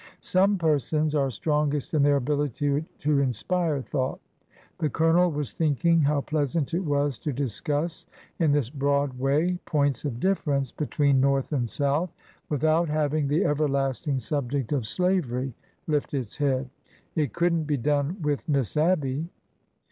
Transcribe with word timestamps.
Some 0.21 0.57
persons 0.57 1.13
are 1.13 1.29
strongest 1.29 1.93
in 1.93 2.01
their 2.01 2.15
ability 2.15 2.83
to 3.01 3.19
inspire 3.19 3.75
102 3.91 3.95
ORDER 3.99 4.03
NO. 4.03 4.09
11 4.09 4.17
thought. 4.17 4.19
The 4.83 4.89
Colonel 4.89 5.29
was 5.31 5.53
thinking 5.53 5.99
how 6.01 6.21
pleasant 6.21 6.73
it 6.73 6.79
was 6.79 7.19
to 7.19 7.31
discuss 7.31 8.07
in 8.39 8.51
this 8.51 8.71
broad 8.71 9.19
way 9.19 9.59
points 9.65 10.03
of 10.03 10.19
difference 10.19 10.71
between 10.71 11.21
North 11.21 11.53
and 11.53 11.69
South 11.69 12.09
without 12.49 12.89
having 12.89 13.27
the 13.27 13.45
everlasting 13.45 14.17
subject 14.17 14.71
of 14.71 14.87
slavery 14.87 15.53
lift 15.85 16.15
its 16.15 16.35
head. 16.37 16.67
It 17.13 17.31
could 17.33 17.53
n^t 17.53 17.67
be 17.67 17.77
done 17.77 18.19
with 18.23 18.41
Miss 18.49 18.75
Abby. 18.75 19.29